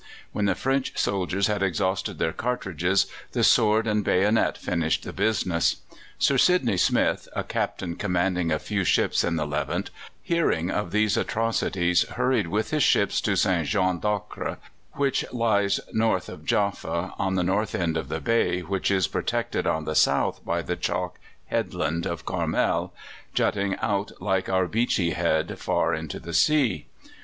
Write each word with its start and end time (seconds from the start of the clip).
When 0.31 0.45
the 0.45 0.55
French 0.55 0.97
soldiers 0.97 1.45
had 1.45 1.61
exhausted 1.61 2.17
their 2.17 2.33
cartridges, 2.33 3.05
the 3.33 3.43
sword 3.43 3.85
and 3.85 4.03
bayonet 4.03 4.57
finished 4.57 5.03
the 5.03 5.13
business. 5.13 5.75
Sir 6.17 6.39
Sidney 6.39 6.77
Smith, 6.77 7.29
a 7.35 7.43
Captain 7.43 7.95
commanding 7.95 8.51
a 8.51 8.57
few 8.57 8.83
ships 8.83 9.23
in 9.23 9.35
the 9.35 9.45
Levant, 9.45 9.91
hearing 10.23 10.71
of 10.71 10.89
these 10.89 11.17
atrocities, 11.17 12.01
hurried 12.09 12.47
with 12.47 12.71
his 12.71 12.81
ships 12.81 13.21
to 13.21 13.35
St. 13.35 13.67
Jean 13.67 13.99
d'Acre, 13.99 14.57
which 14.93 15.23
lies 15.31 15.79
north 15.93 16.29
of 16.29 16.45
Jaffa, 16.45 17.13
on 17.19 17.35
the 17.35 17.43
north 17.43 17.75
end 17.75 17.95
of 17.95 18.09
the 18.09 18.19
bay 18.19 18.61
which 18.61 18.89
is 18.89 19.05
protected 19.07 19.67
on 19.67 19.85
the 19.85 19.93
south 19.93 20.43
by 20.43 20.63
the 20.63 20.75
chalk 20.75 21.19
headland 21.45 22.07
of 22.07 22.25
Carmel, 22.25 22.91
jutting 23.35 23.75
out 23.83 24.13
like 24.19 24.49
our 24.49 24.65
Beachy 24.65 25.11
Head 25.11 25.59
far 25.59 25.93
into 25.93 26.19
the 26.19 26.33
sea. 26.33 26.87